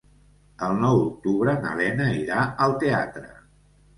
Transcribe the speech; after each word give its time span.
El 0.67 0.79
nou 0.83 1.01
d'octubre 1.01 1.53
na 1.65 1.75
Lena 1.81 2.09
irà 2.21 2.47
al 2.69 2.75
teatre. 2.85 3.29